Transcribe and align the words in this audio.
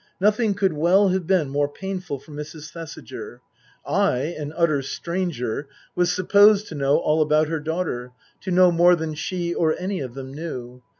Nothing 0.19 0.55
could 0.55 0.73
well 0.73 1.09
have 1.09 1.27
been 1.27 1.49
more 1.49 1.69
painful 1.69 2.17
for 2.17 2.31
Mrs. 2.31 2.71
Thesiger. 2.71 3.39
I, 3.85 4.33
an 4.35 4.51
utter 4.57 4.81
stranger, 4.81 5.67
was 5.93 6.11
supposed 6.11 6.67
to 6.69 6.73
know 6.73 6.97
all 6.97 7.21
about 7.21 7.49
her 7.49 7.59
daughter, 7.59 8.11
to 8.39 8.49
know 8.49 8.71
more 8.71 8.95
than 8.95 9.13
she 9.13 9.53
or 9.53 9.75
any 9.77 9.99
of 9.99 10.15
them 10.15 10.33
knew. 10.33 10.81